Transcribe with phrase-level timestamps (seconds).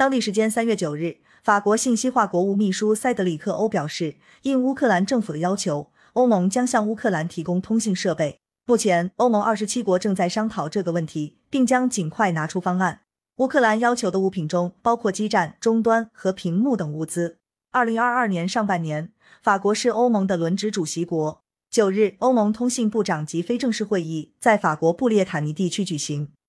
[0.00, 8.38] 当地时间三月九日法国信息化国务秘书塞德里克欧表示应乌克兰政府的要求欧盟将向乌克兰提供通信设备。
[8.64, 13.00] 目前欧盟二十七国正在商讨这个问题并将尽快拿出方案。
[13.36, 17.36] 乌克兰要求的物品中包括基站终端和屏幕等物资。
[17.70, 19.12] 二零二二年上半年
[19.42, 21.42] 法国是欧盟的轮值主席国。
[21.70, 26.32] 九日欧盟通信部长及非正式会议在法国布列塔尼地区举行。